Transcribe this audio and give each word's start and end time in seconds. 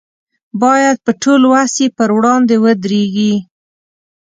باید 0.61 0.97
په 1.05 1.11
ټول 1.21 1.41
وس 1.51 1.73
یې 1.81 1.87
پر 1.97 2.09
وړاندې 2.17 2.55
ودرېږي. 2.63 3.33